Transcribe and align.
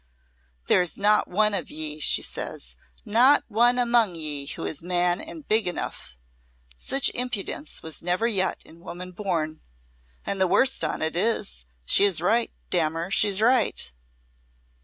'There 0.65 0.81
is 0.81 0.97
not 0.97 1.27
one 1.27 1.53
of 1.53 1.69
ye,' 1.69 1.99
she 1.99 2.23
says, 2.23 2.75
'not 3.05 3.43
one 3.49 3.77
among 3.77 4.15
ye 4.15 4.47
who 4.47 4.65
is 4.65 4.81
man 4.81 5.21
and 5.21 5.47
big 5.47 5.67
enough!' 5.67 6.17
Such 6.75 7.09
impudence 7.09 7.83
was 7.83 8.01
never 8.01 8.25
yet 8.25 8.63
in 8.65 8.79
woman 8.79 9.11
born! 9.11 9.61
And 10.25 10.41
the 10.41 10.47
worst 10.47 10.83
on't 10.83 11.03
is, 11.03 11.67
she 11.85 12.03
is 12.03 12.19
right 12.19 12.51
damn 12.71 12.95
her! 12.95 13.11
she's 13.11 13.43
right." 13.43 13.93